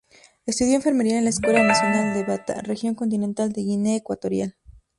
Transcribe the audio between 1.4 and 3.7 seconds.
Nacional de Bata, Región Continental de